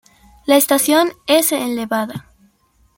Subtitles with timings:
[0.47, 2.25] La estación es elevada.